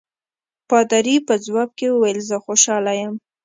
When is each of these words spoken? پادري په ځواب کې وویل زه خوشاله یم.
پادري 0.69 1.15
په 1.27 1.33
ځواب 1.45 1.69
کې 1.77 1.87
وویل 1.91 2.19
زه 2.29 2.37
خوشاله 2.45 2.93
یم. 3.01 3.15